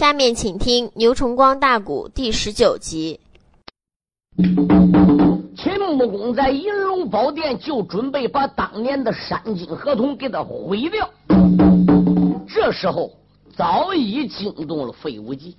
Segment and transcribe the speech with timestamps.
[0.00, 3.20] 下面请听《牛崇光大鼓》第十九集。
[5.54, 11.10] 秦穆公在银龙宝殿就准备把当年的山金合同给他毁掉，
[12.48, 13.12] 这时候
[13.54, 15.54] 早已惊动了费无忌，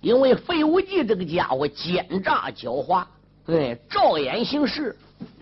[0.00, 3.04] 因为费无忌这个家伙奸诈狡猾，
[3.44, 4.96] 对，照眼行事，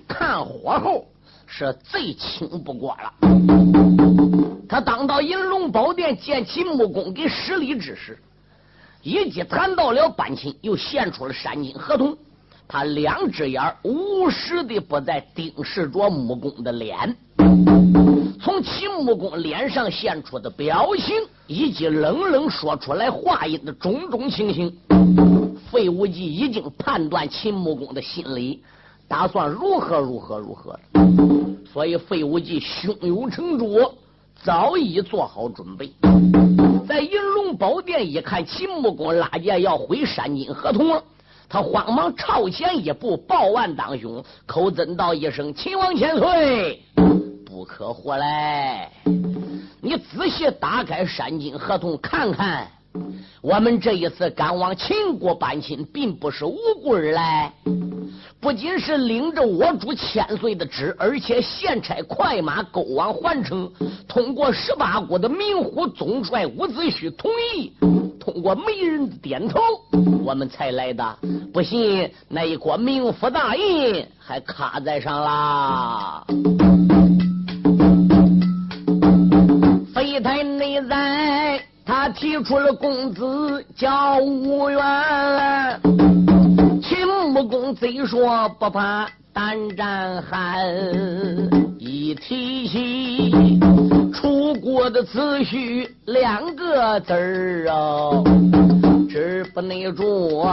[0.09, 1.04] 看火候。
[1.50, 3.12] 是最轻不过了。
[4.68, 8.18] 他当到银龙宝殿见秦穆公给施礼之时，
[9.02, 12.16] 以及谈到了班亲，又现出了山金合同。
[12.68, 17.16] 他两只眼无时的不在盯视着木工的脸，
[18.38, 24.70] 从秦木工脸上现出的表情，以及冷冷说出来话音的种种情形，
[25.73, 28.62] 费无忌已经判断秦木工的心理，
[29.08, 30.78] 打算如何如何如何
[31.72, 33.90] 所以费无忌胸有成竹，
[34.44, 35.90] 早已做好准备。
[36.86, 41.02] 在银龙宝殿一看，秦穆公拉架要回山金合同了。
[41.48, 46.82] 他慌忙朝前一步，报万当胸，口尊道一声：“秦王千岁，
[47.46, 48.93] 不可活来！
[49.80, 52.68] 你仔细打开山金合同看看，
[53.40, 57.52] 我们这一次赶往秦国搬亲，并不是无故而来。”
[58.40, 63.68] 不仅是领着我主千岁的旨，而且现差快马勾往环城，
[64.06, 67.72] 通过十八国的明虎总帅伍子胥同意，
[68.20, 69.59] 通过媒人的点头，
[70.25, 71.19] 我们才来的。
[71.53, 76.25] 不信那一国名府大印还卡在上啦。
[79.92, 81.28] 飞台内在，
[82.19, 84.83] 提出了公子叫吴元。
[87.31, 90.66] 穆公贼说不怕胆战寒，
[91.78, 93.61] 一提起
[94.12, 98.25] 楚国的子虚两个字儿啊，
[99.09, 100.44] 止不内住，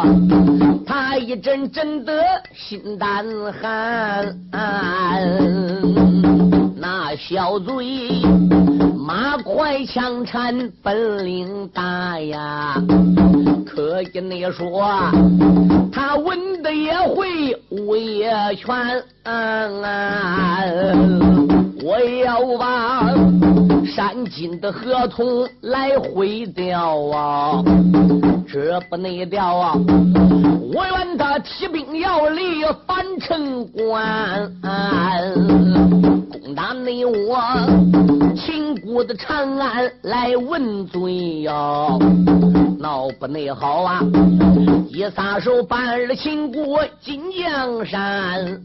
[0.86, 2.22] 他一阵阵的
[2.54, 3.26] 心胆
[3.60, 4.38] 寒。
[6.78, 8.22] 那小嘴
[9.06, 12.82] 马快枪缠本领大呀，
[13.64, 14.90] 可以你说
[15.94, 19.04] 他文的也会武也全，
[21.84, 23.14] 我要把
[23.86, 27.64] 山金的合同来毁掉啊！
[28.52, 29.78] 这不内掉啊！
[30.74, 34.52] 我愿他提兵要离樊城关，
[36.32, 37.38] 攻打内我
[38.36, 38.65] 秦
[38.96, 42.00] 我的长安来问罪哟！
[42.80, 44.00] 闹不内好啊！
[44.88, 48.58] 一撒手办了秦国金江山，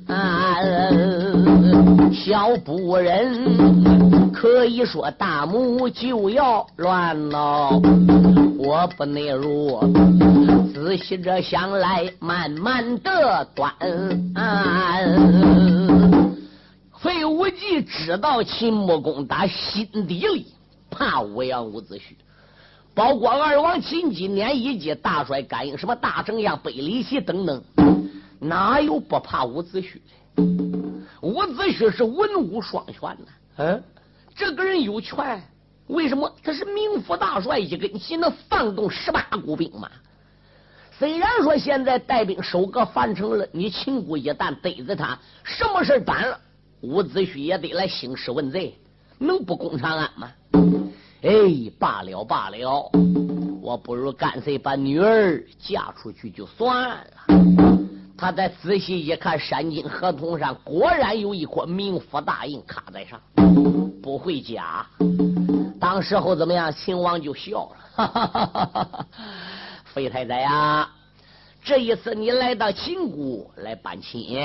[2.14, 7.70] 小不忍，可以说大幕就要乱了。
[8.56, 9.80] 我不内如，
[10.72, 13.72] 仔细着想来，慢慢的端。
[17.02, 20.46] 费无忌知道秦穆公打心底里
[20.90, 22.02] 怕武阳伍子胥。
[22.94, 27.62] 包括二王秦今年一届大帅甘英，什么大丞相北里奇等等，
[28.38, 30.42] 哪有不怕伍子胥的？
[31.22, 33.82] 伍子胥是文武双全的，嗯，
[34.34, 35.42] 这个人有权，
[35.86, 36.30] 为什么？
[36.42, 39.88] 他是名副大帅，一根旗能放动十八股兵马。
[40.98, 46.38] 虽然说现在带兵收割樊城了，你秦国一旦逮着他，什么事办了，
[46.82, 48.74] 伍子胥也得来兴师问罪，
[49.18, 50.32] 能不攻长安吗？
[51.22, 51.30] 哎，
[51.78, 52.90] 罢了罢了，
[53.60, 57.04] 我不如干脆把女儿嫁出去就算了。
[58.16, 63.20] 他再仔细一看，山金合同上果然有一颗明府大印卡在上，
[64.02, 64.86] 不会假。
[65.78, 66.72] 当时候怎么样？
[66.72, 69.06] 秦王就笑了，哈哈哈哈哈
[69.92, 70.90] 费太太呀，
[71.62, 74.38] 这一次你来到秦国来办亲，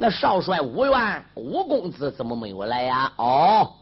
[0.00, 3.12] 那少帅武元武公子怎么没有来呀？
[3.16, 3.72] 哦，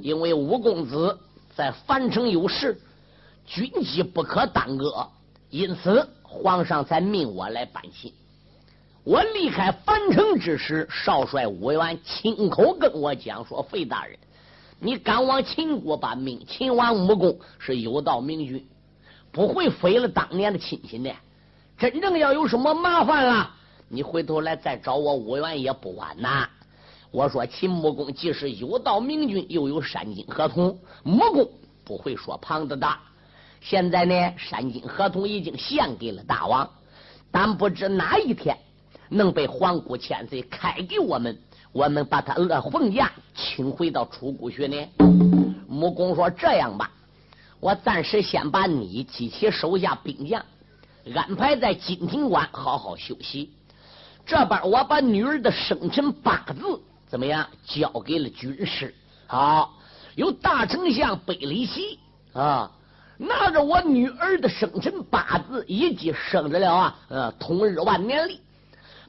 [0.00, 1.18] 因为武公子。
[1.54, 2.78] 在樊城有事，
[3.46, 5.08] 军机不可耽搁，
[5.48, 8.12] 因此皇上才命我来搬亲。
[9.04, 14.18] 我离开樊城之时，少帅武元亲口跟我讲说：“费大人，
[14.78, 18.62] 你赶往秦国搬命，秦王穆公是有道明君，
[19.32, 21.10] 不会废了当年的亲戚的。
[21.78, 23.50] 真正要有什么麻烦了，
[23.88, 26.48] 你回头来再找我五元也不晚呐。”
[27.12, 31.48] 我说秦穆公既是有道明君，又有山金合同，穆公
[31.84, 33.00] 不会说旁的大。
[33.60, 36.68] 现在呢，山金合同已经献给了大王，
[37.30, 38.58] 但不知哪一天
[39.08, 41.38] 能被皇姑千岁开给我们，
[41.72, 44.76] 我们把他儿凤驾请回到楚国去呢。
[45.68, 46.90] 穆公说：“这样吧，
[47.60, 50.44] 我暂时先把你及其手下兵将
[51.14, 53.52] 安排在金庭关，好好休息。
[54.26, 58.92] 这边我把女儿的生辰八字怎么样交给了军师。
[59.28, 59.78] 好，
[60.16, 62.00] 有大丞相贝里奇
[62.32, 62.68] 啊，
[63.16, 68.40] 拿着我女儿的生辰八字以及生着了啊，呃，同日万年历，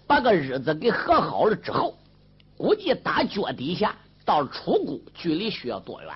[0.06, 1.98] 把个日子给合好了之后，
[2.56, 6.12] 估计打脚底下到出谷，距离需要多远？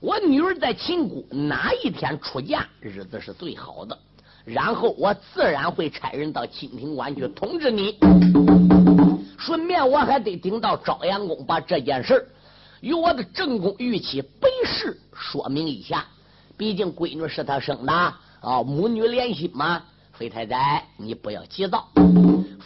[0.00, 3.98] 我女儿在秦国哪一天出嫁，日子是最好的。
[4.48, 7.98] 然后我自然会差人到金庭关去通知你。
[9.38, 12.26] 顺便我还得顶到朝阳宫，把这件事
[12.80, 16.06] 与我的正宫玉妻北氏说明一下。
[16.56, 19.82] 毕竟闺女是他生的啊，母女连心嘛。
[20.12, 21.86] 费太太，你不要急躁。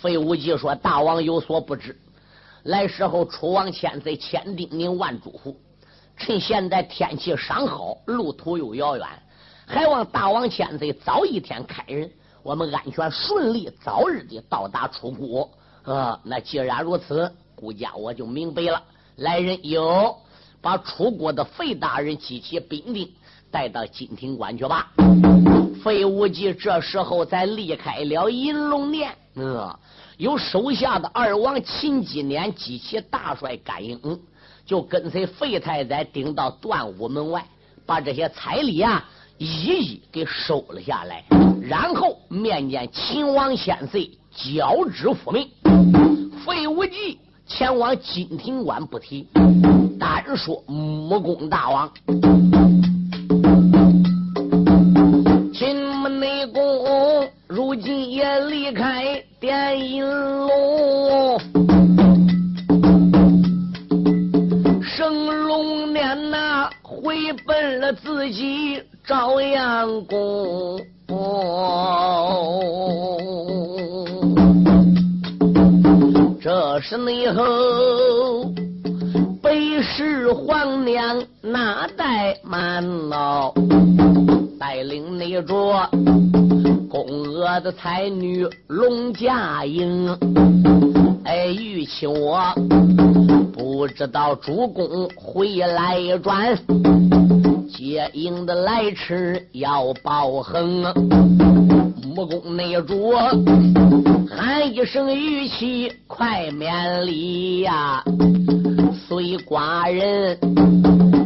[0.00, 1.94] 费无忌说：“大王有所不知，
[2.62, 5.54] 来时候楚王千岁千叮咛万嘱咐。”
[6.16, 9.06] 趁现在天气尚好，路途又遥远，
[9.66, 12.10] 还望大王千岁早一天开人，
[12.42, 15.50] 我们安全顺利，早日的到达楚国。
[15.84, 18.82] 啊，那既然如此，顾家我就明白了。
[19.16, 20.16] 来人，有
[20.60, 23.10] 把楚国的费大人及其兵丁
[23.50, 24.92] 带到金庭关去吧。
[25.82, 29.16] 费无忌这时候才离开了银龙殿。
[29.34, 29.74] 嗯，
[30.18, 34.20] 有手下的二王秦金年及其大帅甘英。
[34.64, 37.44] 就跟随费太宰顶到断武门外，
[37.84, 39.04] 把这些彩礼啊
[39.44, 41.24] 一一给收了下来，
[41.60, 45.48] 然后面见秦王千岁，交旨复命。
[46.46, 49.26] 费无忌前往金庭关不提，
[49.98, 51.92] 单说木工大王，
[87.82, 90.08] 才女龙家英，
[91.24, 92.54] 哎，玉妻我。
[93.52, 96.56] 不知道主公回来转，
[97.68, 100.82] 接应的来迟要报横。
[102.14, 103.14] 木工内主
[104.30, 108.04] 喊一声玉器快免礼呀，
[109.08, 110.38] 随寡人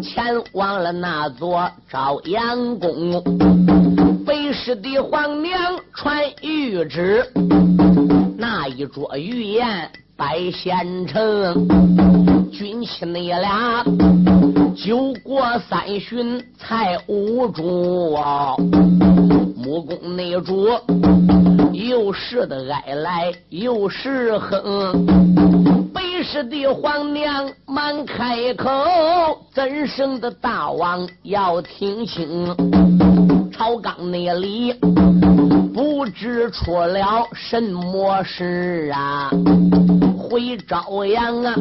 [0.02, 0.24] 前
[0.54, 3.22] 往了那座朝阳宫。
[4.26, 5.56] 北市的皇娘
[5.94, 7.24] 传谕旨，
[8.36, 11.68] 那一桌御宴摆县城。
[12.50, 13.84] 军妻那俩
[14.74, 18.18] 酒过三巡才无主，
[19.56, 20.70] 木工内主
[21.72, 25.06] 又是的哀来又是哼，
[25.94, 28.68] 北市的皇娘忙开口，
[29.54, 32.46] 怎生的大王要听清，
[33.56, 34.70] 朝纲那里
[35.72, 39.30] 不知出了什么事啊，
[40.18, 41.54] 回朝阳啊。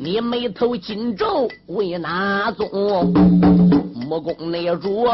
[0.00, 3.12] 你眉头紧皱为哪宗？
[4.08, 5.06] 木工内主，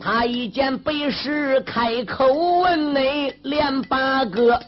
[0.00, 2.24] 他一见背时开口
[2.62, 4.58] 问内，连八个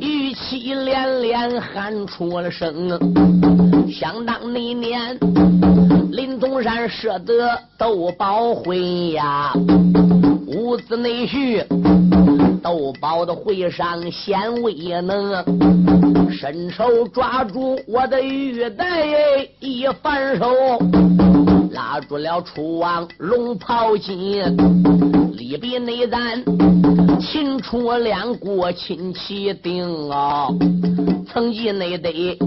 [0.00, 2.90] 语气连连喊出了声。
[3.90, 5.18] 想当那年，
[6.14, 9.52] 林宗山舍得斗宝回呀，
[10.46, 11.60] 屋子内续。
[12.62, 15.44] 斗宝的会上显威能，
[16.30, 19.04] 伸手抓住我的玉带，
[19.58, 20.46] 一反手
[21.72, 24.40] 拉住了楚王龙袍金，
[25.36, 26.40] 里边内咱
[27.20, 30.46] 秦楚两国亲戚定啊，
[31.26, 32.38] 曾记内得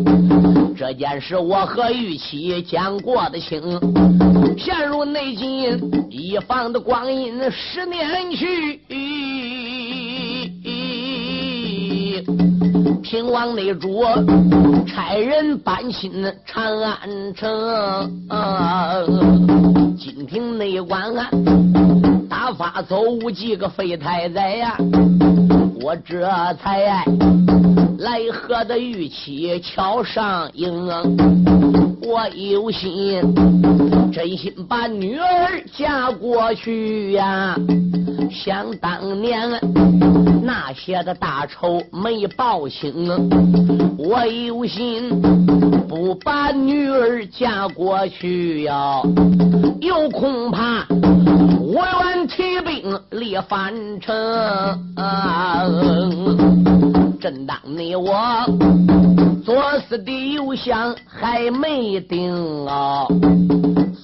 [0.78, 3.62] 这件事我和玉妻讲过的清，
[4.58, 8.80] 陷入内境一方的光阴十年去。
[13.02, 14.04] 平王内主
[14.86, 16.12] 差人搬进
[16.46, 17.50] 长安城，
[19.98, 21.14] 金庭内官
[22.30, 24.76] 打发走无几个废太宰呀，
[25.82, 27.04] 我这才
[27.98, 30.88] 来贺的玉妻桥上迎，
[32.04, 33.20] 我有心
[34.13, 37.56] 真心把女儿嫁过去呀，
[38.30, 39.50] 想当年。
[40.44, 42.94] 那些的大仇没报清，
[43.98, 45.10] 我有心
[45.88, 49.01] 不把女儿嫁过去呀，
[49.82, 50.86] 又恐怕
[51.60, 54.16] 我愿提兵立樊城。
[57.20, 58.14] 正当你我
[59.44, 59.56] 作
[59.88, 63.08] 死的油箱还没定啊，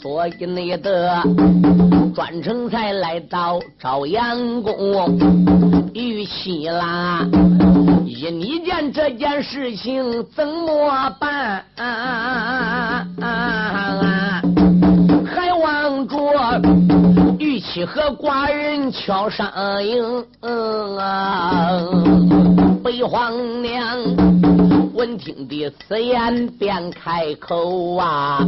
[0.01, 1.21] 所以你的
[2.15, 4.73] 专程才来到朝阳宫
[5.93, 7.27] 玉溪啦。
[8.05, 11.65] 依你见这件事情怎么办？
[11.75, 14.41] 啊啊啊啊啊
[17.73, 19.51] 去和寡人敲上
[19.83, 20.23] 营。
[22.83, 23.97] 北皇娘
[24.93, 28.47] 闻听的此言，便开口啊，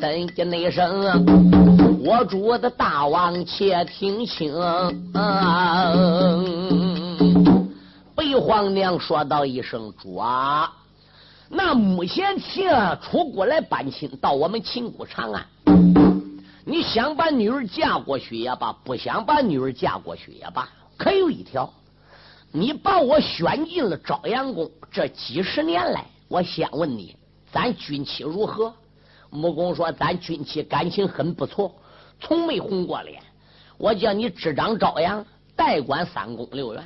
[0.00, 1.24] 怎的那声？
[2.04, 4.52] 我主的大王，且听清。
[8.16, 10.68] 北皇娘说道一声：“主啊，
[11.48, 12.68] 那目前秦
[13.00, 15.46] 出国来搬亲，到我们秦国长安。
[16.72, 21.70] 你想把女儿嫁过去也罢，不想把女儿嫁过去也罢，可有一条。”
[22.50, 27.14] 你把我选进了朝阳宫，这几十年来，我先问你，
[27.52, 28.72] 咱军妻如何？
[29.28, 31.74] 木公说，咱军妻感情很不错，
[32.18, 33.22] 从没红过脸。
[33.76, 35.22] 我叫你执掌朝阳，
[35.54, 36.82] 代管三宫六院，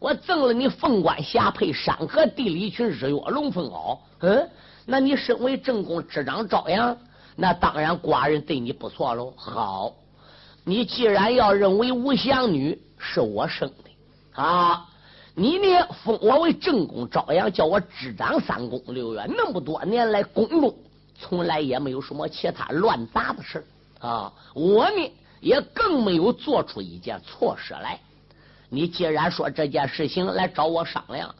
[0.00, 3.96] 我赠了你凤冠霞帔、山河地理群、日月龙凤袄。
[4.18, 4.50] 嗯，
[4.84, 6.96] 那你身为正宫执掌朝阳，
[7.36, 9.32] 那当然寡人对你不错喽。
[9.36, 9.92] 好，
[10.64, 14.88] 你既然要认为吴祥女是我生的啊。
[15.34, 15.86] 你呢？
[16.04, 19.26] 封我为正宫朝阳，叫我执掌三宫六院。
[19.34, 20.74] 那么多年来，宫中
[21.18, 23.66] 从来也没有什么其他乱杂的事
[23.98, 24.30] 啊。
[24.52, 25.10] 我呢，
[25.40, 27.98] 也更没有做出一件错事来。
[28.68, 31.34] 你既然说这件事情来找我商量，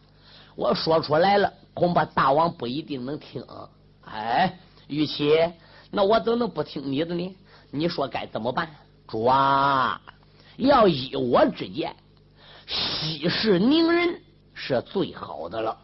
[0.56, 3.44] 我说出来了，恐怕大王不一定能听。
[4.06, 4.58] 哎，
[4.88, 5.38] 玉琪，
[5.94, 7.36] 那我怎能不听你的呢？
[7.70, 8.68] 你说该怎么办？
[9.06, 10.00] 主啊，
[10.56, 11.94] 要依我之见。
[12.66, 14.18] 息事宁人
[14.54, 15.78] 是最好的了。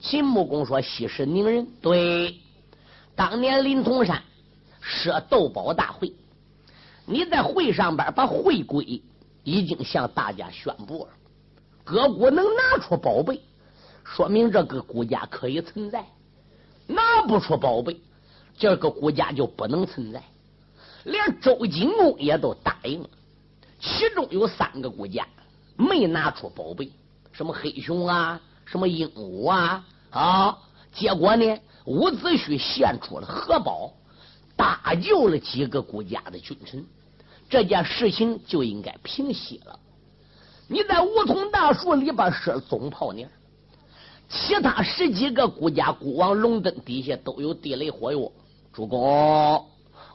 [0.00, 2.34] 秦穆公说：“息事宁人。”对，
[3.14, 4.22] 当年临潼山
[4.80, 6.10] 设斗宝大会，
[7.04, 9.02] 你在会上边把会规
[9.44, 11.10] 已经向大家宣布了。
[11.84, 13.40] 各国能拿出宝贝，
[14.02, 16.00] 说明这个国家可以存在；
[16.86, 18.00] 拿不出宝贝，
[18.58, 20.22] 这个国家就不能存在。
[21.04, 23.08] 连周景公也都答应了，
[23.80, 25.26] 其中有三个国家。
[25.76, 26.90] 没拿出宝贝，
[27.32, 30.58] 什么黑熊啊，什么鹦鹉啊啊！
[30.90, 33.92] 结果呢，伍子胥献出了荷宝，
[34.56, 36.82] 搭救了几个国家的君臣，
[37.50, 39.78] 这件事情就应该平息了。
[40.66, 43.22] 你在梧桐大树里边设总炮呢，
[44.30, 48.32] 其他十几个国家国王龙灯底下都有地雷火药。
[48.76, 49.64] 主公，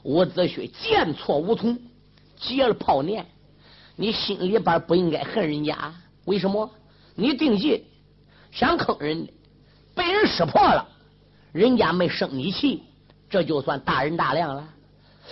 [0.04, 1.76] 伍子胥见错无从，
[2.36, 3.26] 结了炮念。
[3.96, 5.92] 你心里边不应该恨人家，
[6.26, 6.70] 为什么？
[7.16, 7.84] 你定计
[8.52, 9.26] 想坑人，
[9.96, 10.86] 被人识破了，
[11.50, 12.84] 人家没生你气，
[13.28, 14.64] 这就算大人大量了。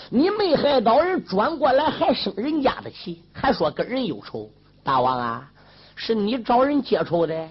[0.09, 4.51] 你没害到人，转过来还生人家的气，还说跟人有仇。
[4.83, 5.49] 大王啊，
[5.95, 7.49] 是你找人结仇的，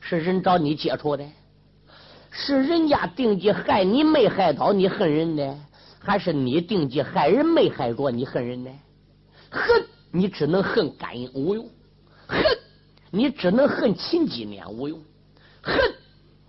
[0.00, 1.24] 是人找你结仇的，
[2.30, 5.58] 是人家定计害你没害到你恨人呢，
[5.98, 8.70] 还是你定计害人没害着你恨人呢？
[9.50, 9.84] 恨。
[10.10, 11.68] 你只能恨甘英无用，
[12.26, 12.42] 恨
[13.10, 14.98] 你只能恨秦姬年无用，
[15.60, 15.78] 恨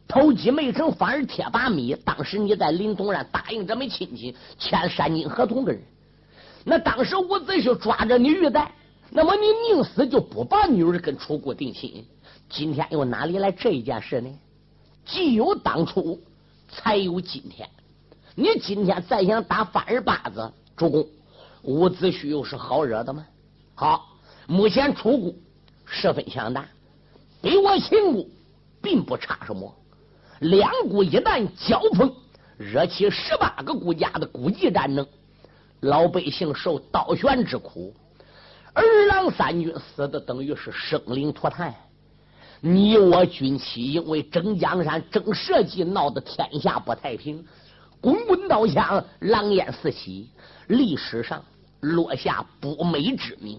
[0.07, 1.93] 偷鸡没成反而贴把米。
[2.05, 5.81] 当时你在临潼山答应这门亲戚签三金合同的人，
[6.63, 8.71] 那当时伍子胥抓着你玉带，
[9.09, 12.05] 那么你宁死就不把女儿跟楚国定亲。
[12.47, 14.29] 今天又哪里来这一件事呢？
[15.11, 16.21] 既有当初，
[16.69, 17.67] 才有今天。
[18.35, 21.07] 你今天再想打反二八子，主公，
[21.63, 23.25] 伍子胥又是好惹的吗？
[23.73, 24.07] 好，
[24.45, 25.33] 目前楚国
[25.85, 26.65] 十分强大，
[27.41, 28.23] 比我秦国
[28.81, 29.73] 并不差什么。
[30.41, 32.13] 两国一旦交锋，
[32.57, 35.05] 惹起十八个国家的国际战争，
[35.79, 37.93] 老百姓受刀悬之苦，
[38.73, 41.73] 二郎三军死的等于是生灵涂炭。
[42.61, 47.45] 你我军旗因为争江山、争社稷，闹得天下不太平，
[48.01, 50.29] 滚滚刀枪，狼烟四起，
[50.67, 51.43] 历史上。
[51.81, 53.57] 落下不美之名。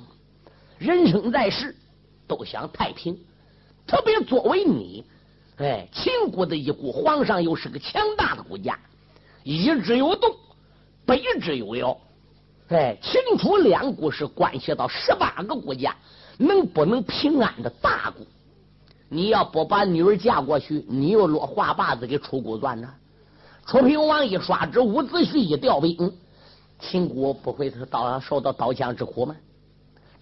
[0.77, 1.75] 人生在世，
[2.27, 3.19] 都想太平。
[3.87, 5.03] 特别作为你，
[5.57, 8.79] 哎，秦国的一国，皇上又是个强大的国家，
[9.43, 10.37] 一之有动，
[11.07, 11.97] 北之有妖。
[12.69, 15.97] 哎，秦楚两国是关系到十八个国家
[16.37, 18.27] 能不能平安的大国。
[19.13, 22.89] 你要不把女儿嫁过去，你又落话把子给楚国攥着。
[23.67, 26.13] 楚平王一刷旨，伍子胥一调兵，
[26.79, 29.35] 秦国不会刀受到刀枪之苦吗？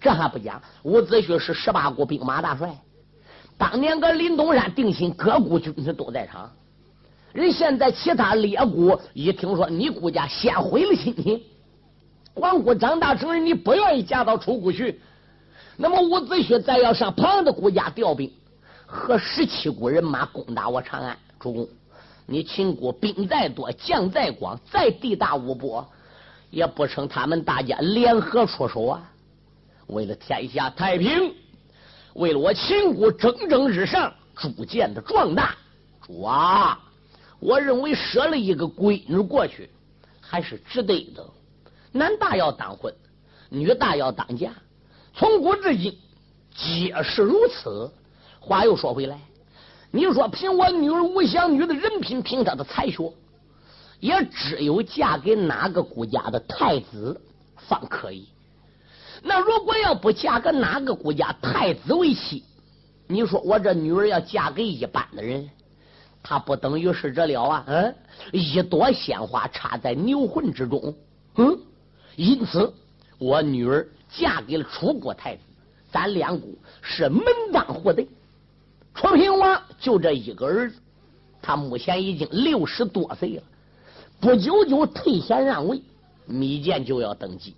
[0.01, 2.75] 这还不讲，伍子胥是十八国兵马大帅，
[3.59, 6.51] 当年搁林东山定亲，各国军士都在场。
[7.35, 11.45] 人现在其他列国一听说你国家先毁了亲戚，
[12.33, 14.99] 皇姑长大成人，你不愿意嫁到楚国去，
[15.77, 18.33] 那么伍子胥再要上旁的国家调兵，
[18.91, 21.69] 和十七股人马攻打我长安，主公。
[22.25, 25.87] 你秦国兵再多，将再广，再地大物博，
[26.49, 29.13] 也不成他们大家联合出手啊！
[29.89, 31.35] 为了天下太平，
[32.15, 35.55] 为了我秦国蒸蒸日上，逐渐的壮大，
[36.07, 36.81] 主啊！
[37.41, 39.69] 我认为舍了一个闺女过去，
[40.21, 41.27] 还是值得的。
[41.93, 42.95] 男大要当婚，
[43.51, 44.51] 女大要当嫁，
[45.15, 45.99] 从古至今
[46.55, 47.91] 皆是如此。
[48.49, 49.19] 话又说回来。
[49.91, 53.13] 你说凭我女儿吴香女的人品，凭她的才学，
[54.01, 57.21] 也只有嫁给哪个国家的太子
[57.57, 58.27] 方可以。
[59.23, 62.43] 那如果要不嫁给哪个国家太子为妻，
[63.07, 65.49] 你说我这女儿要嫁给一般的人，
[66.23, 67.65] 她不等于是这了啊？
[67.67, 67.95] 嗯，
[68.33, 70.95] 一朵鲜花插在牛粪之中。
[71.37, 71.59] 嗯，
[72.17, 72.73] 因此
[73.19, 75.43] 我女儿嫁给了楚国太子，
[75.91, 78.07] 咱两股是门当户对。
[78.95, 80.77] 楚平王就这一个儿子，
[81.41, 83.43] 他目前已经六十多岁了，
[84.21, 85.81] 不久就退贤让位，
[86.29, 87.55] 芈建就要登基。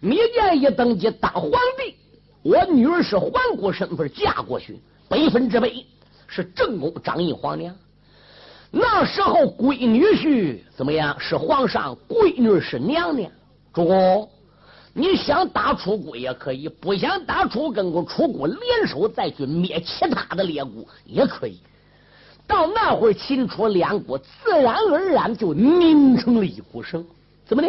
[0.00, 1.94] 芈建一登基当皇帝，
[2.42, 5.84] 我女儿是皇姑身份嫁过去，百分之辈
[6.28, 7.74] 是正宫掌印皇娘。
[8.70, 11.18] 那时候闺女婿怎么样？
[11.18, 13.30] 是皇上，闺女是娘娘。
[13.72, 14.30] 主公。
[14.98, 21.60] 你想打楚国也可以，不想打楚，跟个楚国联手再去灭其他的列国也可以。
[22.48, 27.06] 到那会儿，秦楚两国自然而然就拧成了一股绳。
[27.46, 27.68] 怎么的？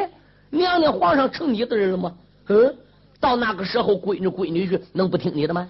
[0.49, 2.15] 娘娘皇上成你的人了吗？
[2.47, 2.75] 嗯，
[3.19, 5.69] 到那个时候，闺女闺女婿能不听你的吗？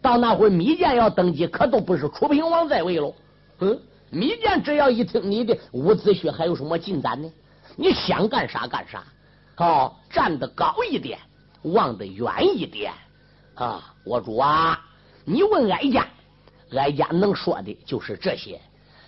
[0.00, 3.12] 到那会儿，芈建要登基，可都不是楚平王在位喽。
[3.58, 3.78] 嗯，
[4.10, 7.30] 芈建只要一听你的，伍子胥还有什么进展呢？
[7.76, 9.04] 你想干啥干啥。
[9.58, 11.18] 哦，站得高一点，
[11.62, 12.92] 望得远一点
[13.54, 13.92] 啊！
[14.04, 14.80] 我主啊，
[15.24, 16.06] 你问哀家，
[16.72, 18.60] 哀家能说的就是这些。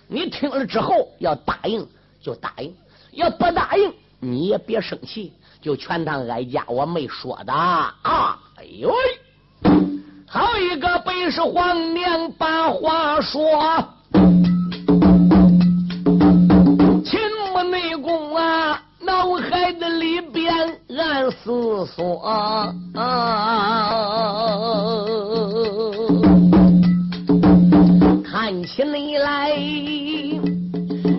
[0.07, 1.87] 你听了之后要答应
[2.21, 2.75] 就答应，
[3.11, 8.37] 要不答应你也别生气，就全当哀家我没说的啊！
[8.57, 9.71] 哎呦喂，
[10.27, 13.93] 好一个北氏皇娘把话说，
[22.31, 22.37] 思
[22.93, 23.01] 索，
[28.23, 29.51] 看起你来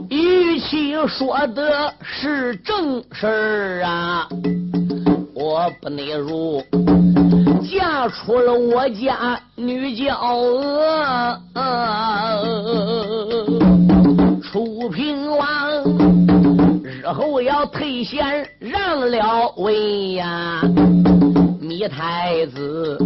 [0.09, 4.27] 语气说的是正事儿啊！
[5.35, 6.63] 我不内如
[7.69, 11.39] 嫁出了我家女娇娥，
[14.43, 15.47] 楚平王。
[16.85, 20.63] 日后要退贤让了位呀，
[21.95, 22.97] 太子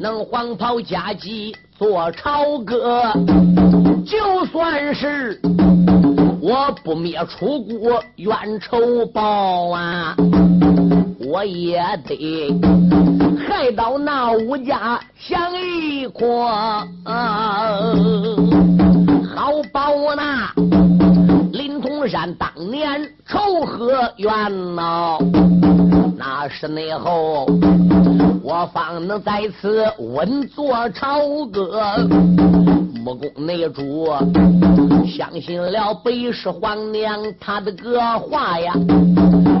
[0.00, 3.12] 能黄袍加姬做朝歌，
[4.04, 5.40] 就算是
[6.42, 10.16] 我不灭楚国冤仇报啊，
[11.24, 12.52] 我也得
[13.48, 16.48] 害到那五家享一国，
[19.34, 20.52] 好报那。
[22.04, 25.18] 临潼山当年仇和冤恼，
[26.18, 27.46] 那是内后
[28.42, 31.80] 我方能在此稳坐朝歌。
[33.02, 34.06] 木工内主
[35.06, 38.74] 相信了北氏皇娘她的个话呀，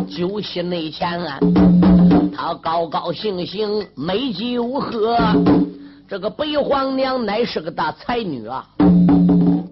[0.06, 1.18] 酒席内前
[2.36, 5.16] 他高高兴兴美酒喝。
[6.06, 8.66] 这个北皇娘乃是个大才女啊。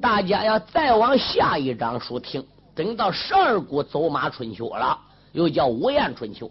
[0.00, 2.42] 大家要再往下一章书听，
[2.74, 4.98] 等到十二国走马春秋了，
[5.32, 6.50] 又叫五燕春秋。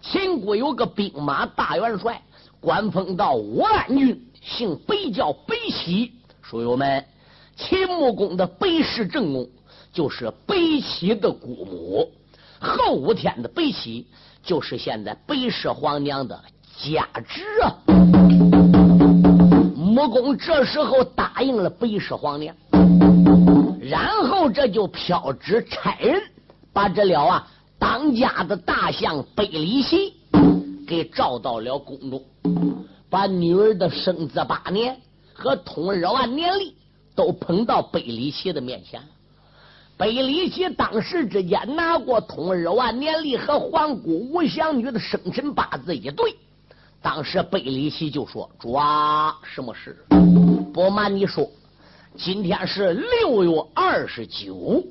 [0.00, 2.22] 秦国有个兵马大元帅，
[2.60, 6.12] 官封到武安郡，姓北，叫北齐。
[6.42, 7.04] 书友们，
[7.56, 9.48] 秦穆公的北氏正宫
[9.92, 12.08] 就是北齐的姑母，
[12.60, 14.06] 后五天的北齐
[14.44, 16.40] 就是现在北氏皇娘的
[16.78, 17.74] 家侄啊。
[19.74, 22.54] 穆公这时候答应了北氏皇娘。
[23.88, 26.20] 然后这就飘旨差人
[26.72, 30.14] 把这了啊当家的大相北里奇
[30.86, 32.24] 给召到了宫中，
[33.08, 34.96] 把女儿的生子八年
[35.32, 36.74] 和通日万年历
[37.14, 39.00] 都捧到北里奇的面前。
[39.96, 46.34] 北里奇当时之间拿过通日万年历和皇姑吴祥女的生辰八字一对，
[47.00, 49.96] 当时北里奇就说：“抓什么事？
[50.74, 51.48] 不瞒你说，
[52.16, 54.82] 今天是六月二十九，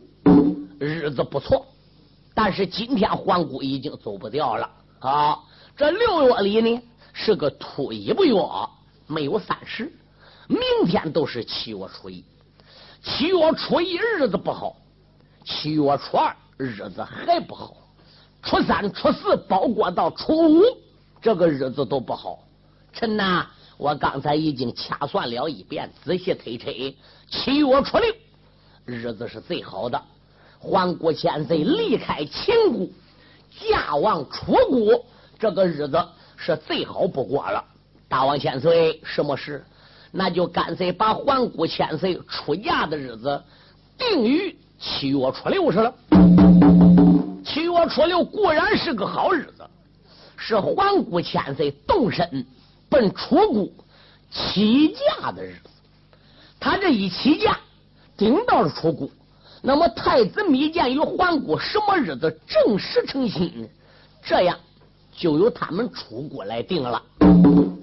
[0.80, 1.66] 日子不错。
[2.36, 5.40] 但是今天皇姑已经走不掉了啊！
[5.76, 6.82] 这六月里呢
[7.14, 8.36] 是个土一不月，
[9.08, 9.92] 没有三十。
[10.48, 12.24] 明天都是七月初一，
[13.04, 14.76] 七月初一日子不好。”
[15.44, 17.76] 七月初二日子还不好，
[18.44, 20.64] 初三、初四，包括到初五，
[21.22, 22.40] 这个日子都不好。
[22.94, 26.72] 臣呐，我刚才已经掐算了一遍，仔细推测，
[27.30, 28.14] 七月初六
[28.86, 30.02] 日子是最好的。
[30.60, 32.88] 皇姑千岁离开秦国，
[33.60, 35.06] 驾往楚国，
[35.38, 36.04] 这个日子
[36.38, 37.64] 是最好不过了。
[38.08, 39.64] 大王千岁，什么事？
[40.12, 43.44] 那就干脆把皇姑千岁出嫁的日子
[43.98, 44.56] 定于。
[44.78, 45.94] 七月初六是了，
[47.46, 49.66] 七月初六固然是个好日子，
[50.36, 52.46] 是皇姑千岁动身
[52.90, 53.70] 奔楚国
[54.32, 55.70] 起驾的日子。
[56.60, 57.60] 他这一起驾，
[58.18, 59.10] 顶到了楚国，
[59.62, 63.70] 那么太子密见与皇姑什么日子正式成亲？
[64.24, 64.58] 这样
[65.16, 67.02] 就由他们出国来定了。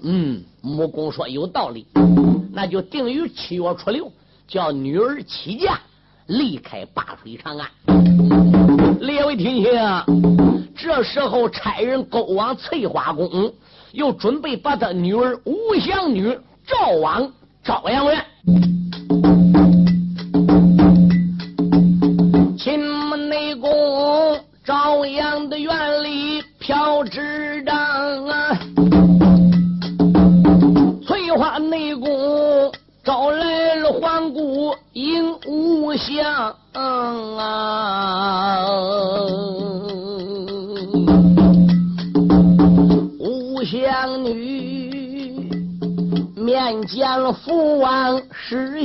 [0.03, 1.87] 嗯，木公说有道理，
[2.51, 4.11] 那就定于七月初六，
[4.47, 5.79] 叫女儿起驾。
[6.27, 7.69] 离开灞水长安，
[9.01, 13.53] 列位听清，这时候差人勾往翠花宫，
[13.93, 17.31] 又准备把他女儿吴祥女召往
[17.63, 18.25] 朝阳院。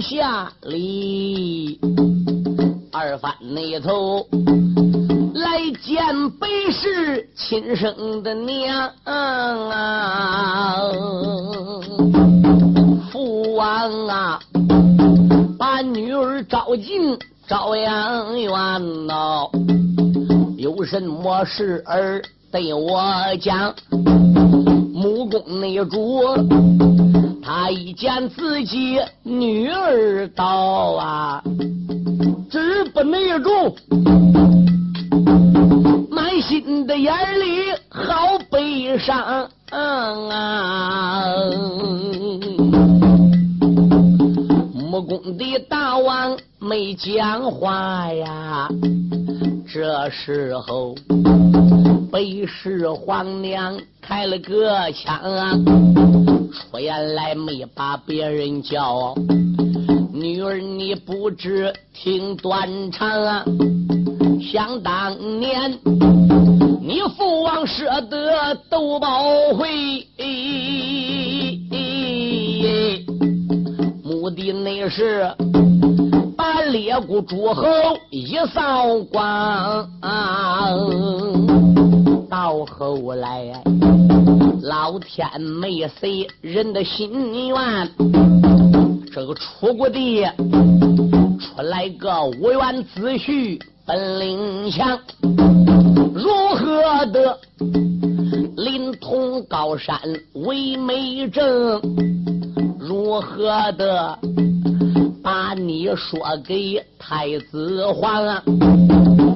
[0.01, 1.81] 下礼，
[2.93, 4.27] 二番那头
[5.35, 10.79] 来见北氏亲生的娘啊。
[13.11, 14.41] 父王啊，
[15.59, 19.49] 把女儿召进朝阳院呐，
[20.57, 23.03] 有什么事儿对我
[23.41, 23.75] 讲？
[47.39, 48.69] 讲话呀，
[49.73, 50.93] 这时候
[52.11, 55.53] 北市皇娘开了个枪啊，
[56.73, 59.15] 出言来没把别人叫，
[60.13, 63.45] 女儿你不知听断肠啊，
[64.43, 65.79] 想当年
[66.83, 69.23] 你父王舍得斗宝
[69.57, 70.05] 会。
[74.03, 75.33] 目的那是
[76.71, 77.65] 列国诸侯
[78.11, 79.89] 一扫光，
[82.29, 83.63] 到后来
[84.63, 87.57] 老天没随人的心愿，
[89.13, 90.27] 这个楚国的
[91.41, 94.99] 出来个无缘子婿本领强，
[96.15, 97.39] 如何的
[98.57, 99.99] 临潼高山
[100.35, 101.81] 为美正？
[102.79, 104.19] 如何的
[105.29, 108.43] 把你说给太子还？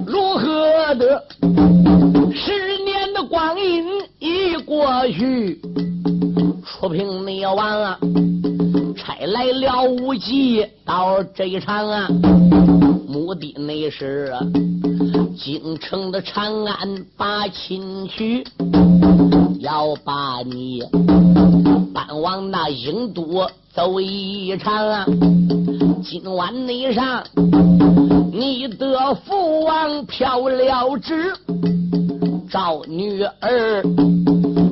[0.06, 1.22] 如何的
[2.34, 3.84] 十年的光阴
[4.18, 5.60] 已过去，
[6.64, 7.98] 楚平灭亡啊！
[8.96, 12.08] 差来了武吉到这一场啊，
[13.06, 14.32] 目的那是
[15.36, 18.42] 京城的长安把亲去，
[19.60, 20.82] 要把你。
[21.92, 25.04] 搬往那郢都走一场啊！
[26.04, 27.22] 今晚你上，
[28.32, 31.32] 你的父王飘了旨，
[32.50, 33.82] 召女儿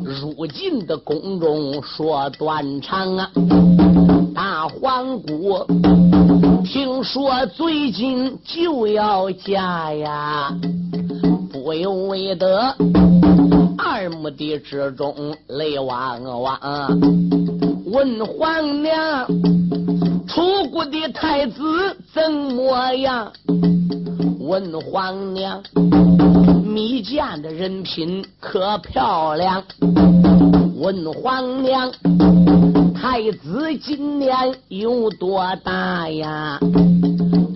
[0.05, 3.31] 入进的宫中说断肠啊！
[4.35, 5.65] 大皇姑
[6.65, 10.53] 听说最近就要嫁呀，
[11.53, 12.75] 不由为得。
[13.79, 15.15] 二目的之中
[15.47, 16.59] 泪汪汪，
[17.87, 19.27] 问皇娘，
[20.33, 21.61] 楚国的太子
[22.15, 23.33] 怎么样？
[24.39, 25.61] 问皇娘，
[26.65, 29.61] 蜜饯的人品可漂亮？
[30.77, 31.91] 问皇娘，
[32.95, 34.33] 太子今年
[34.69, 36.61] 有多大呀？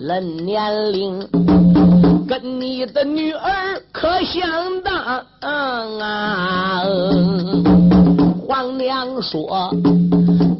[0.01, 1.25] 论年龄，
[2.27, 4.93] 跟你的女儿可相当
[5.39, 6.83] 啊！
[8.45, 9.73] 皇娘说，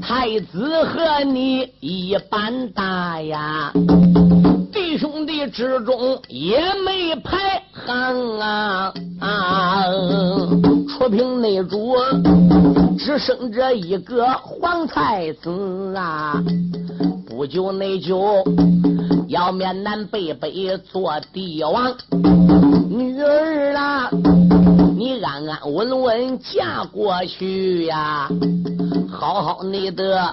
[0.08, 3.74] 太子和你一般大呀。
[4.72, 9.84] 弟兄弟之中也没排行啊啊！
[10.88, 11.96] 出平内主
[13.00, 16.40] 只剩这一个皇太子啊，
[17.28, 18.44] 不久内就
[19.28, 21.92] 要面南北北做帝王，
[22.88, 24.12] 女儿啊，
[25.26, 28.30] 安安稳稳嫁过去呀，
[29.12, 30.32] 好好你的。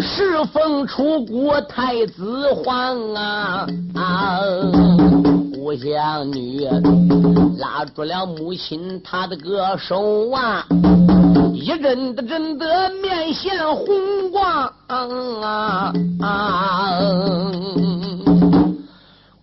[0.00, 4.40] 侍奉出国太子皇啊啊！
[5.56, 6.66] 吴香女
[7.58, 10.66] 拉住了母亲她的个手啊，
[11.52, 14.72] 一阵的阵的面现红光
[15.40, 17.00] 啊啊！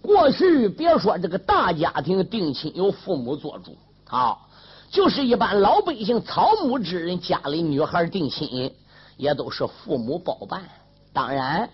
[0.01, 3.77] 过去别说这个大家庭定亲由父母做主
[4.09, 4.35] 啊，
[4.91, 8.73] 就是一般老百姓草木之人家里女孩定亲。
[9.17, 10.63] 也都是父母包办，
[11.11, 11.69] 当然，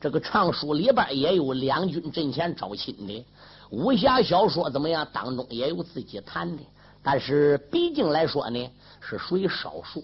[0.00, 3.24] 这个唱书里边也有两军阵前招亲的，
[3.70, 5.06] 武侠小说怎么样？
[5.12, 6.62] 当中也有自己谈的，
[7.00, 8.68] 但是毕竟来说呢，
[9.00, 10.02] 是属于少数。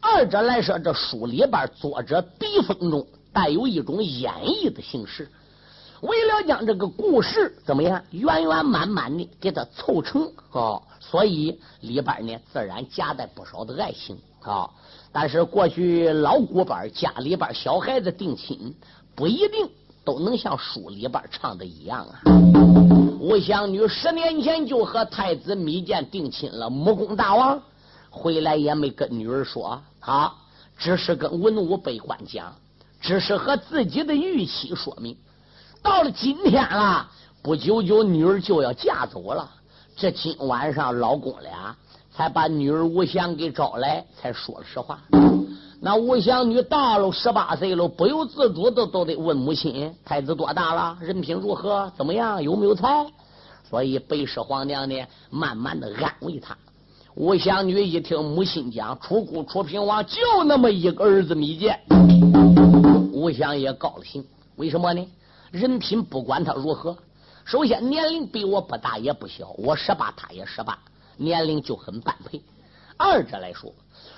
[0.00, 5.30] 二者来说，这书里边作者笔锋中带有一种演绎的形式，
[6.00, 10.80] 为了将这个故事怎么样圆圆满满的给它凑成啊，
[11.10, 14.68] 所以里边呢自然夹带不少的爱情啊。
[15.12, 18.74] 但是过去老古板家里边小孩子定亲
[19.14, 19.68] 不一定
[20.04, 22.20] 都能像书里边唱的一样啊。
[23.20, 27.62] 吴湘女十年前就和太子密饯定亲了，木工大王
[28.10, 30.34] 回来也没跟女儿说啊，
[30.76, 32.54] 只是跟文武百官讲，
[33.00, 35.16] 只是和自己的预期说明。
[35.82, 37.08] 到了今天了，
[37.42, 39.50] 不久久女儿就要嫁走了，
[39.96, 41.74] 这今晚上老公俩。
[42.16, 45.00] 才把女儿吴祥给招来，才说了实话。
[45.80, 50.96] 那吴祥女大了十八岁了，不由自主的都得问母亲：太子多大了？
[51.00, 51.90] 人品如何？
[51.96, 52.40] 怎么样？
[52.40, 53.04] 有没有才？
[53.68, 56.56] 所以北氏皇娘呢，慢慢的安慰他。
[57.16, 61.80] 吴祥女一听母亲讲，楚国楚平王就那么一个儿子密见，
[63.12, 64.24] 吴香也高兴。
[64.54, 65.04] 为什么呢？
[65.50, 66.96] 人品不管他如何，
[67.44, 70.78] 首先年龄比我不大也不小，我十八，他也十八。
[71.16, 72.42] 年龄就很般配，
[72.96, 73.72] 二者来说，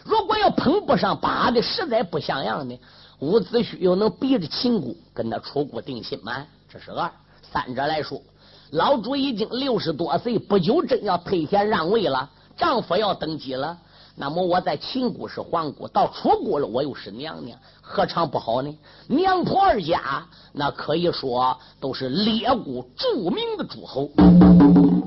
[0.04, 2.78] 如果要碰不上八的，实在不像样的，
[3.18, 6.46] 伍子胥又能逼着秦姑跟他出国定亲吗？
[6.68, 7.10] 这是二。
[7.42, 8.22] 三者来说，
[8.70, 13.76] 老主已经六十多岁，不久真要退贤让位了，丈夫要登基了。
[14.14, 17.58] 那么我在秦国是皇姑，到楚国了，我又是娘娘，
[17.88, 18.78] 何尝不好呢？
[19.06, 24.10] 娘婆二家那可以说都是列国著名的诸侯，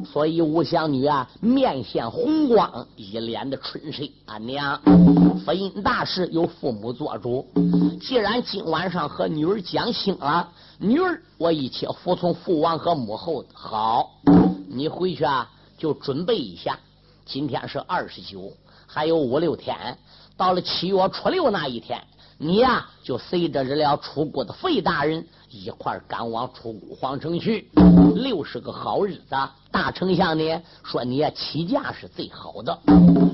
[0.09, 4.09] 所以吴香女啊面现红光，一脸的春色。
[4.27, 4.79] 俺娘，
[5.45, 7.45] 婚姻大事由父母做主，
[7.99, 13.43] 既然今晚上和女儿讲清了，女儿我一切服从父王和母后。
[13.53, 14.09] 好，
[14.69, 16.79] 你回去啊就准备一下，
[17.25, 18.53] 今天是二十九。
[18.87, 19.97] 还有五六天，
[20.37, 22.01] 到了七月初六那一天，
[22.41, 27.69] 你呀就随着这了出国的费大人一块赶往出国皇城去。
[28.15, 29.35] 六十个好日子，
[29.69, 32.79] 大丞相呢说你起驾是最好的。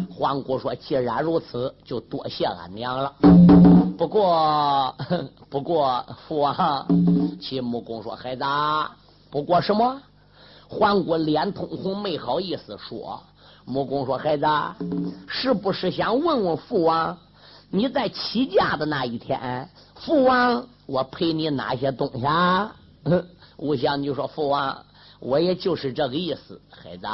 [0.09, 3.13] 皇姑说：“既然如此，就多谢俺娘了。
[3.95, 4.95] 不过，
[5.51, 6.87] 不过父王，
[7.39, 8.43] 秦穆公说孩子，
[9.29, 10.01] 不过什么？”
[10.67, 13.21] 皇姑脸通红，没好意思说。
[13.65, 14.45] 穆公说：“孩子，
[15.27, 17.15] 是不是想问问父王，
[17.75, 22.73] 你在起驾的那一天，父王我陪你哪些东西啊？”
[23.57, 24.85] 吴香女说：“父王，
[25.19, 26.59] 我也就是这个意思。
[26.69, 27.05] 孩子，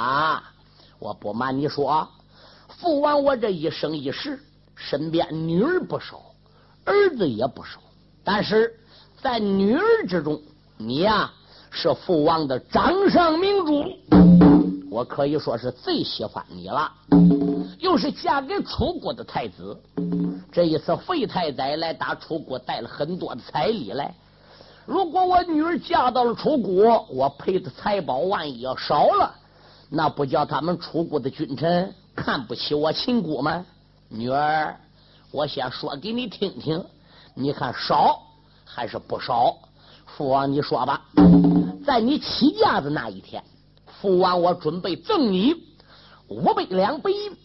[1.00, 2.08] 我不瞒你说，
[2.67, 4.39] 父王我这一生一世，
[4.76, 6.21] 身边女儿不少，
[6.86, 7.80] 儿子也不少，
[8.24, 8.80] 但是
[9.19, 10.39] 在女儿之中，
[10.78, 11.32] 你呀
[11.71, 13.84] 是父王的掌上明珠。”
[14.91, 16.91] 我可以说是最喜欢你了，
[17.80, 19.82] 又是嫁给楚国的太子。
[20.51, 24.13] 这一次费太宰来打楚国，带了很多的彩礼来。
[24.86, 29.34] 如果我女儿嫁到了楚国，我赔的财宝万一要少了，
[29.89, 33.65] 那不叫他们楚国的君臣看不起我秦国吗？
[34.10, 34.77] 女儿，
[35.32, 36.84] 我先说给你听听，
[37.34, 38.19] 你看少
[38.65, 39.56] 还是不少？
[40.06, 41.01] 父王，你说吧。
[41.86, 43.41] 在你起驾的那一天，
[44.02, 45.54] 父王我准备赠你
[46.28, 47.38] 五百两白银，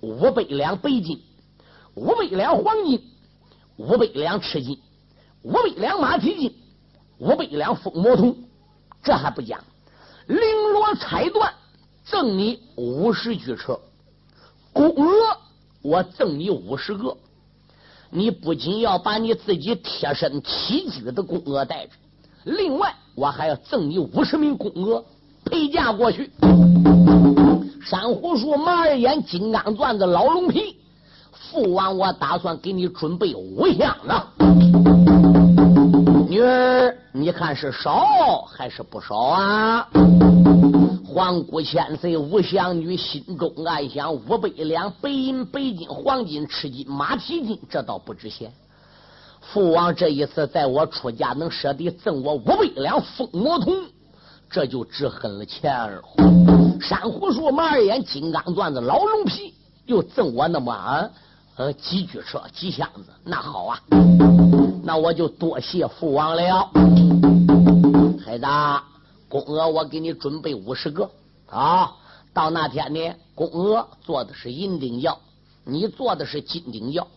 [0.00, 1.20] 五百两白金，
[1.94, 3.02] 五百两黄金，
[3.76, 4.78] 五百两赤金，
[5.42, 6.54] 五百两马蹄金，
[7.18, 8.36] 五百两风魔铜。
[9.02, 9.58] 这还不讲，
[10.28, 11.50] 绫罗彩缎
[12.04, 13.80] 赠你五十具车，
[14.72, 15.36] 宫娥
[15.82, 17.16] 我赠你五十个。
[18.10, 21.92] 你不仅要把你自己贴身起居的宫娥带着，
[22.44, 25.04] 另外我还要赠你五十名宫娥
[25.44, 26.30] 陪嫁过去。
[27.84, 30.76] 珊瑚树、马儿眼、金刚钻子、老龙皮，
[31.32, 34.28] 父王我打算给你准备五样了。
[36.28, 38.06] 女儿，你看是少
[38.48, 39.88] 还是不少啊？
[41.06, 48.50] 皇姑千岁五祥女心中暗想：五百两白银、白金、黄金、赤金、马蹄金，这倒不值钱。
[49.40, 53.74] 父王这一次在我出家，能舍得赠我五百两风魔铜，
[54.52, 56.02] 这就值很了钱儿。
[56.78, 59.54] 珊瑚树、马二眼、金刚钻子、老龙皮，
[59.86, 61.10] 又赠我那么啊
[61.56, 63.80] 呃几具车、几箱子，那好啊，
[64.84, 66.70] 那我就多谢父王了，
[68.22, 68.46] 孩子。
[69.26, 71.08] 宫娥，我给你准备五十个
[71.48, 71.90] 啊！
[72.34, 75.18] 到那天呢，宫娥做的是银锭轿，
[75.64, 77.08] 你做的是金锭轿。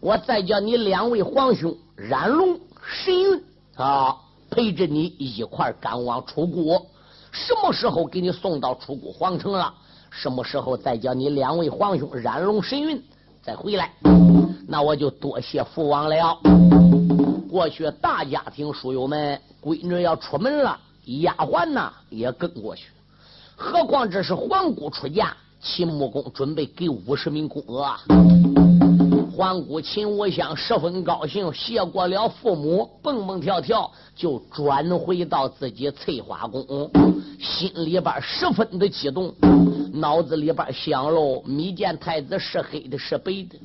[0.00, 3.42] 我再叫你两位皇兄冉龙、神韵
[3.76, 4.14] 啊，
[4.50, 6.84] 陪着你一块赶往楚国。
[7.30, 9.72] 什么时候给你送到楚国皇城了？
[10.10, 13.02] 什么时候再叫你两位皇兄冉龙、神韵
[13.42, 13.92] 再回来？
[14.66, 16.38] 那我就多谢父王了。
[17.50, 20.78] 过去大家庭书友们，闺女要出门了。
[21.22, 22.90] 丫鬟呐也跟过去，
[23.56, 28.67] 何况这是皇姑出嫁，秦穆公准备给五十名宫娥。
[29.38, 36.90] 皇姑秦无香十分高兴，谢过了父母，蹦蹦跳跳就转回到自己翠花宫，
[37.40, 39.32] 心里边十分的激动，
[39.92, 43.60] 脑子里边想喽：米见太子是黑的，是白的，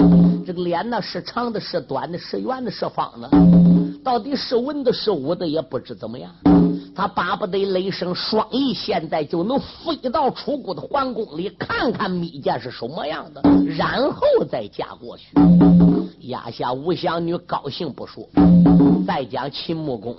[0.46, 3.28] 这个脸呢是长的，是短的，是圆的，是方的，
[4.04, 6.32] 到底是文的，是武的，也不知怎么样。
[6.96, 13.42] 他巴不得雷声双翼，现在就能飞到楚国的皇宫里看看密饯是什么样的，
[13.76, 15.34] 然后再嫁过去。
[16.28, 18.28] 压下吴祥女高兴不说，
[19.08, 20.16] 再讲秦穆公，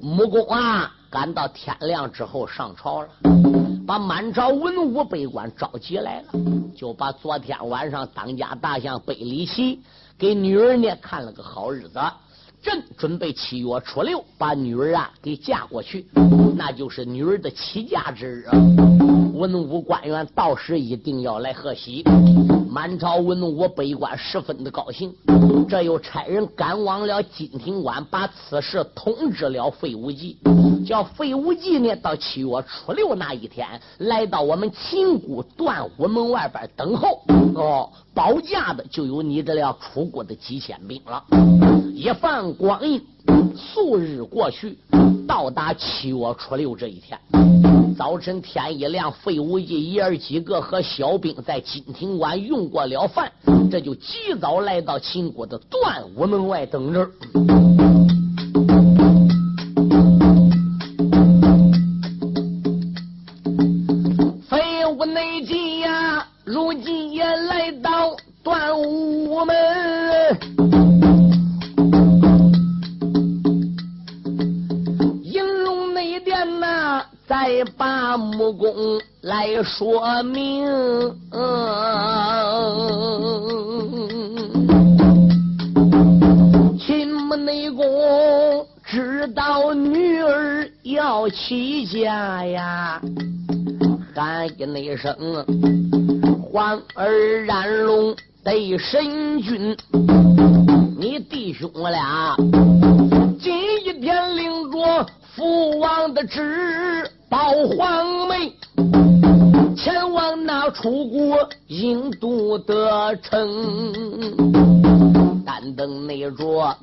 [0.00, 3.08] 穆公啊，赶到天亮之后上朝了，
[3.84, 6.28] 把满朝文武百官召集来了，
[6.76, 9.80] 就把昨天晚上当家大相贝里奇
[10.16, 12.00] 给女儿呢看了个好日子。
[12.62, 16.06] 朕准备七月初六把女儿啊给嫁过去，
[16.56, 18.46] 那就是女儿的起嫁之日。
[19.34, 22.04] 文武官员到时一定要来贺喜，
[22.70, 25.12] 满朝文武百官十分的高兴。
[25.68, 30.38] 这又差人赶往了金庭馆，把此事通知了费无忌，
[30.84, 33.66] 叫费无忌呢到七月初六那一天
[33.98, 37.22] 来到我们秦国断武门外边等候。
[37.54, 41.22] 哦，保驾的就有你这辆楚国的几千兵了。
[41.94, 43.00] 一放光阴，
[43.56, 44.76] 数日过去，
[45.28, 47.18] 到达七月初六这一天，
[47.96, 53.30] 早晨天一亮，费无忌爷儿几个和小兵在金庭关用过了饭，
[53.70, 57.08] 这就及早来到秦国的断武门外等着。
[77.26, 78.72] 再把木工
[79.22, 80.66] 来说明，
[86.78, 87.84] 秦穆内公
[88.84, 93.00] 知道女儿要起家呀，
[94.14, 95.14] 喊一那声，
[96.42, 99.76] 唤儿染龙得神君，
[100.98, 102.36] 你弟兄俩
[103.40, 107.10] 今一天领着父王的旨。
[107.28, 108.52] 报皇妹，
[109.74, 113.48] 前往那楚国应都得城。
[115.46, 116.76] 但等那着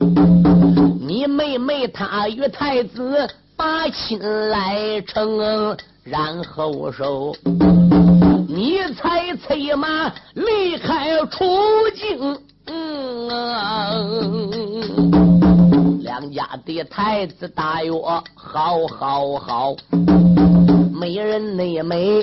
[0.99, 4.19] 你妹妹她与太子把亲
[4.49, 7.35] 来成，然后手
[8.47, 11.45] 你才催马离开楚
[11.95, 12.39] 境。
[16.19, 17.89] 当家的太子大约
[18.35, 19.73] 好好好。
[20.91, 22.21] 美人内美，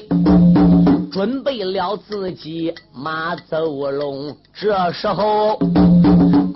[1.11, 4.37] 准备了自己马走龙。
[4.53, 5.59] 这时候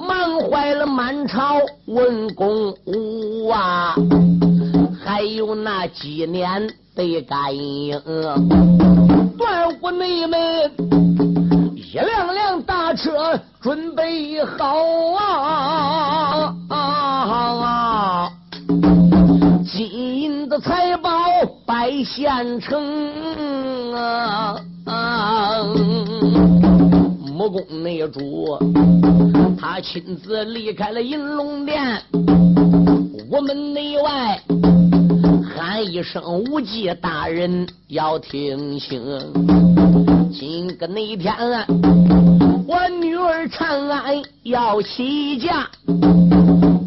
[0.06, 1.54] 忙坏了满朝
[1.86, 3.94] 文公武啊，
[5.02, 7.98] 还有那几年得感应。
[9.38, 10.70] 断户内门
[11.74, 14.76] 一辆辆大车准备好
[15.16, 16.54] 啊！
[19.72, 19.88] 金
[20.20, 21.10] 银的财宝
[21.64, 24.56] 摆县城啊！
[27.32, 28.58] 木工内主
[29.58, 32.02] 他亲自离开了银龙殿，
[33.30, 34.40] 我们内外
[35.54, 39.00] 喊一声无忌大人要听清，
[40.32, 41.32] 今个那天
[42.66, 45.70] 我女儿长安要起驾，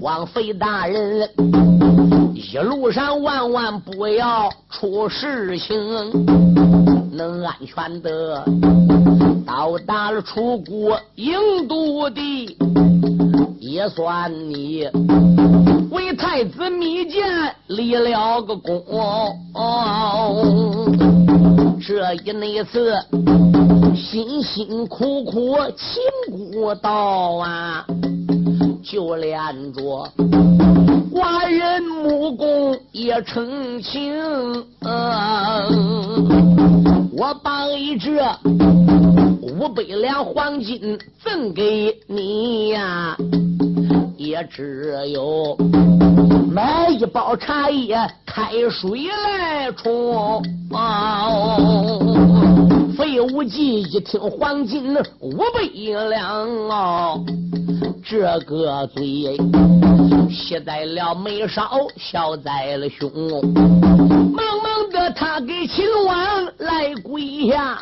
[0.02, 1.30] 王妃大人
[2.34, 5.76] 一路上万万不要出事情，
[7.12, 8.44] 能安全的。
[9.46, 12.58] 到达了楚国郢都地，
[13.60, 14.90] 也算你
[15.92, 18.84] 为太子密谏立了个功。
[21.86, 22.96] 这一那次
[23.96, 27.86] 辛辛苦苦秦国道啊，
[28.84, 29.82] 就连着
[31.12, 34.14] 寡人木工也成情。
[37.18, 37.66] 我把
[38.00, 38.22] 这。
[39.56, 43.16] 五百两黄金赠给你呀，
[44.18, 45.56] 也只有
[46.52, 50.42] 买一包茶叶开水来冲。
[52.98, 55.62] 费无忌一听黄金五百
[56.10, 57.24] 两哦，
[58.06, 59.38] 这个嘴
[60.30, 63.10] 吸在了眉梢，笑在了胸。
[64.34, 67.82] 忙忙的他给秦王来跪下。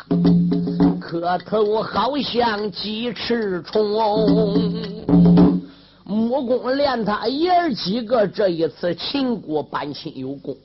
[1.00, 3.90] 磕头好像鸡翅虫，
[6.04, 10.56] 木工连他爷儿几个这一次秦国搬亲有功，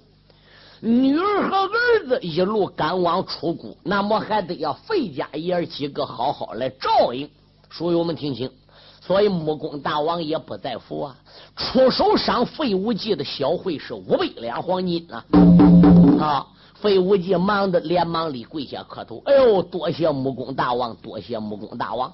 [0.79, 7.27] 女儿和儿子一路赶往楚国，那么还得要费家爷儿几个好好来照应。
[7.69, 8.49] 书友们听清，
[9.07, 11.15] 所以木工大王也不在乎啊，
[11.55, 15.25] 出手赏费无忌的小费是五百两黄金啊
[16.19, 16.47] 啊！
[16.81, 22.11] 费无忌忙得连忙里跪下磕头，哎呦，多谢木工大王，多谢木工大王。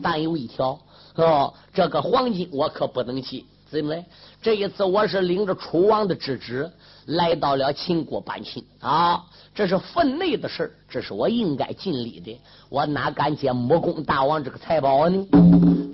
[0.00, 0.78] 但有一条，
[1.16, 3.44] 哦，这个黄金我可不能借。
[3.68, 4.04] 怎么嘞？
[4.40, 6.70] 这一次我是领着楚王的旨旨
[7.04, 9.24] 来到了秦国搬亲啊，
[9.58, 12.40] 这是分内的事这是我应该尽力的。
[12.68, 15.26] 我哪敢借木工大王这个财宝呢？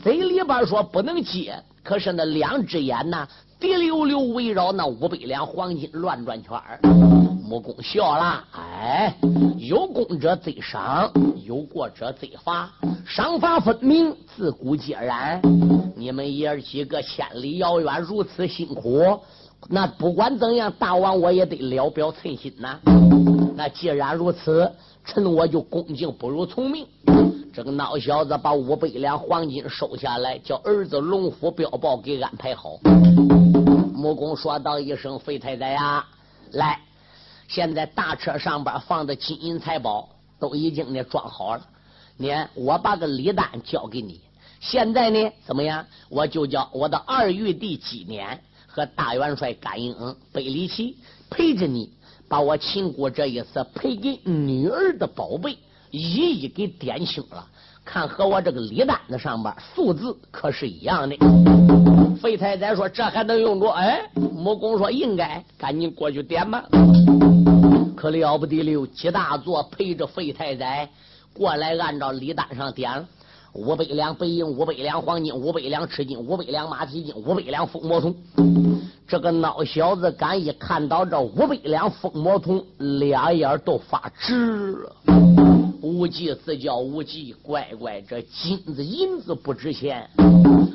[0.03, 3.27] 嘴里边说不能借，可是那两只眼呐，
[3.59, 6.79] 滴溜溜围绕那五百两黄金乱转圈儿。
[7.43, 9.17] 木工笑了，哎，
[9.57, 11.11] 有功者最赏，
[11.43, 12.71] 有过者最罚，
[13.07, 15.41] 赏罚分明，自古皆然。
[15.97, 19.19] 你们爷儿几个千里遥远，如此辛苦，
[19.71, 22.79] 那不管怎样，大王我也得聊表寸心呐。
[23.57, 24.71] 那既然如此，
[25.05, 26.87] 臣我就恭敬不如从命。
[27.53, 32.79] 这个孬小子把五百两黄金收下来，叫儿子龙虎镖报给安排好。
[33.95, 36.05] 木工说道一声：“费太太呀，
[36.51, 36.81] 来。”
[37.47, 40.09] 现在大车上边放的金银财宝
[40.41, 41.65] 都已经呢装好了，
[42.17, 44.21] 你我把个礼单交给你。
[44.59, 45.87] 现在呢怎么样？
[46.09, 50.97] 我就叫我的二玉帝纪年和大元帅甘英背礼旗
[51.31, 51.93] 陪着你，
[52.29, 55.57] 把我秦国这一次赔给女儿的宝贝
[55.91, 57.47] 一一给点清了。
[57.85, 61.17] 看和我这个礼单子上边数字可是一样的。
[62.21, 66.65] 费太宰说：“这还能用着？”哎，木工说：“应该，赶紧过去点吧。”
[67.95, 70.89] 可了不得了，几大座陪着费太宰
[71.35, 73.07] 过来，按照礼单上点了
[73.55, 78.13] 五百两白银，五百两黄金，五百两赤金，五百两马蹄金，五百两封魔铜。
[79.07, 84.97] 这个孬小子敢一看到这五百两封魔铜，俩眼都发直了。
[85.81, 90.11] 无忌自叫无忌，乖乖，这金子银子不值钱，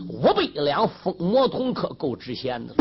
[0.08, 2.74] 五百两封魔铜可够值钱的。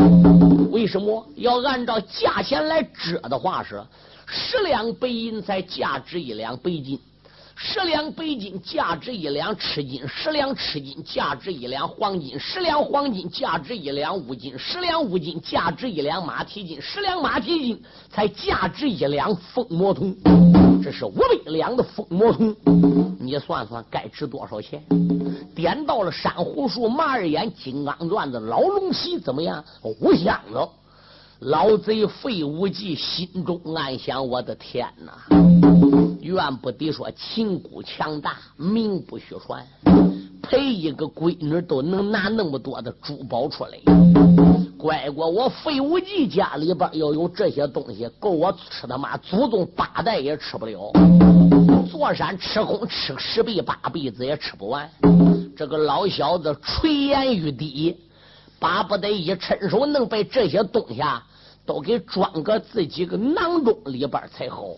[0.71, 3.83] 为什么要按照价钱来折的话是？
[4.31, 7.01] 十两白银才价值一两白金，
[7.61, 17.83] 十两白金价值一两赤金，十两赤金价值一两黄金，十两黄金价值一两乌金，十两乌金价值一两马蹄金，十两马蹄金
[18.13, 20.17] 才价值一两风魔铜。
[20.81, 22.55] 这是五百两的风魔铜，
[23.19, 24.81] 你算算该值多少钱？
[25.53, 29.65] 点到了珊瑚树、马二眼、金刚钻子、老龙皮，怎么样？
[29.83, 30.69] 五箱子。
[31.41, 36.08] 老贼费无忌心中暗想：我的天哪！
[36.29, 39.67] 怨不得说秦姑强大，名不虚传，
[40.43, 43.79] 陪一个闺女都能拿那么多的珠宝出来。
[44.77, 50.93] 乖乖，我费无忌家里边要有这些东西，够我吃他妈祖宗八代也吃不了。
[51.91, 54.89] 坐山吃空，吃十辈八辈子也吃不完。
[55.57, 57.97] 这个老小子垂涎欲滴，
[58.61, 61.27] 巴不得一伸手能把这些东西啊
[61.69, 64.69] 都给装个自己个囊中里边才好。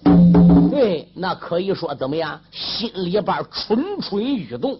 [0.72, 2.41] 对，那可以说怎么样？
[2.51, 4.76] 心里边蠢蠢欲动，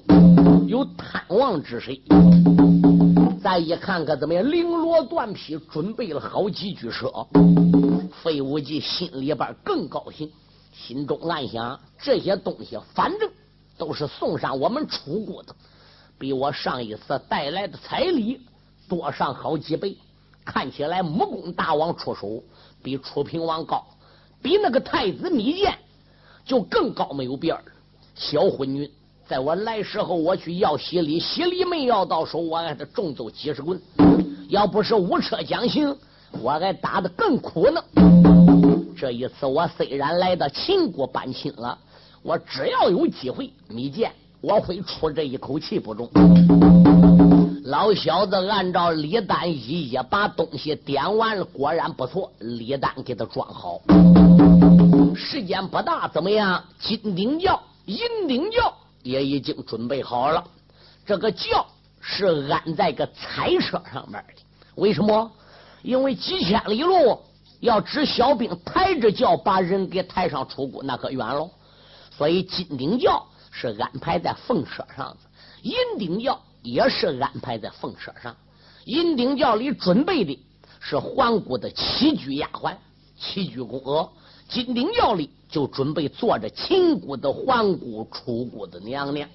[0.66, 2.02] 有贪望之谁。
[3.40, 4.44] 再一看，看怎么样？
[4.44, 7.08] 绫罗缎匹，准备了好几具车。
[8.24, 10.28] 费无忌心里边更高兴，
[10.72, 13.30] 心中暗想：这些东西反正
[13.78, 15.54] 都是送上我们楚国的，
[16.18, 18.40] 比我上一次带来的彩礼
[18.88, 19.96] 多上好几倍。
[20.53, 22.42] 看起来木工大王出手
[22.82, 23.86] 比楚平王高，
[24.42, 25.72] 比那个太子米剑
[26.44, 27.62] 就更高，没有边儿。
[28.16, 28.90] 小昏君。
[29.28, 33.80] 在我来时候，我去要洗礼，洗礼没要到手，我还得重揍几十棍。
[34.48, 35.96] 要不是无车将行，
[36.42, 37.80] 我还打得更苦呢。
[38.98, 41.78] 这一次我虽然来到秦国搬亲了，
[42.22, 46.11] 我只要有机会，米见我会出这一口气不中。
[47.70, 52.32] 老小子按照李丹一一把东西点完了，果然不错。
[52.40, 53.80] 李丹给他装好，
[55.14, 56.64] 时间不大，怎么样？
[56.80, 58.74] 金顶轿、银顶轿。
[59.04, 60.44] 也已经准备好了，
[61.06, 61.64] 这个轿
[62.00, 64.42] 是安在个彩车上面的。
[64.74, 65.30] 为什么？
[65.82, 67.20] 因为几千里路
[67.60, 71.48] 要指小兵抬着轿把人给抬上出谷，那可远喽。
[72.18, 75.16] 所以金顶轿是安排在凤车上的，
[75.62, 78.34] 银顶轿也是安排在凤车上。
[78.84, 80.38] 银顶轿里准备的
[80.80, 82.74] 是皇姑的七居丫鬟、
[83.18, 84.08] 七居宫娥。
[84.48, 89.28] 金顶轿里就准备坐着秦姑的皇姑、楚姑的娘娘。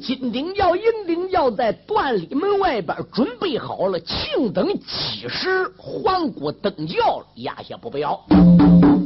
[0.00, 8.24] 金顶轿、银顶轿在段里门外边准备好了，庆等几时皇姑登轿，压下不表。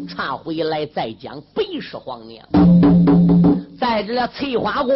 [0.07, 2.47] 查回来再讲北氏皇娘，
[3.81, 4.95] 在这翠花宫，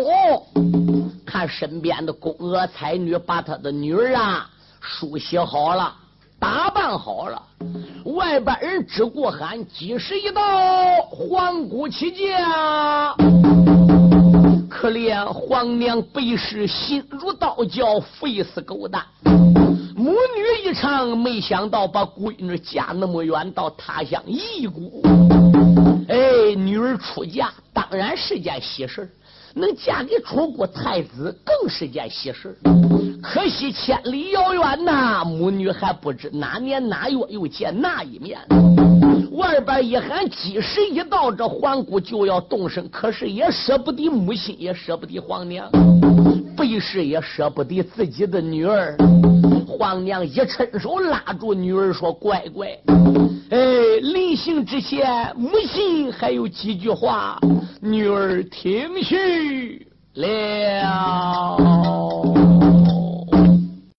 [1.39, 5.95] 看身边的宫娥才女，把他的女儿啊梳洗好了。
[6.37, 7.41] 打扮好了，
[8.07, 10.43] 外边人只顾喊几时一到，
[11.03, 13.15] 皇姑起驾。
[14.69, 19.05] 可怜皇娘背时心如刀绞，非死狗蛋。
[19.95, 24.83] 母女一场，没想到把闺女嫁那么远，到他乡异国。
[26.09, 29.09] 哎，女儿出嫁当然是件喜事
[29.59, 32.57] 能嫁给楚国太子，更是件喜事。
[33.21, 38.39] 可惜千里遥远呐，母女还不知哪年哪月又见那一面。
[39.33, 45.69] 外边一喊吉时一到，这皇姑就要动身，可是也舍不得母亲，也舍不得皇娘，
[46.57, 48.97] 背时也舍不得自己的女儿。
[49.67, 52.69] 皇娘一伸手拉住女儿说：“乖乖，
[53.51, 53.59] 哎，
[54.03, 57.41] 临行之前，母亲还有几句话，
[57.81, 61.57] 女儿听去了。”